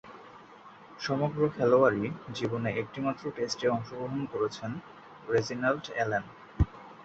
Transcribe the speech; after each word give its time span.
সমগ্র 0.99 1.41
খেলোয়াড়ী 1.49 2.03
জীবনে 2.33 2.69
একটিমাত্র 2.73 3.23
টেস্টে 3.35 3.65
অংশগ্রহণ 3.69 4.21
করেছেন 4.33 4.71
রেজিনাল্ড 5.29 5.85
অ্যালেন। 5.91 6.23